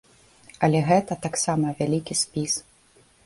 Але 0.67 0.79
гэта 0.87 1.17
таксама 1.27 1.75
вялікі 1.81 2.19
спіс. 2.25 2.53